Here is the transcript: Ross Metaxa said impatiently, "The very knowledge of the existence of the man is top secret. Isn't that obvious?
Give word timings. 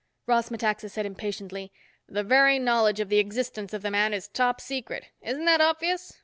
Ross 0.25 0.49
Metaxa 0.49 0.89
said 0.89 1.05
impatiently, 1.05 1.71
"The 2.07 2.23
very 2.23 2.57
knowledge 2.57 2.99
of 2.99 3.09
the 3.09 3.19
existence 3.19 3.71
of 3.71 3.83
the 3.83 3.91
man 3.91 4.15
is 4.15 4.27
top 4.27 4.59
secret. 4.59 5.09
Isn't 5.21 5.45
that 5.45 5.61
obvious? 5.61 6.17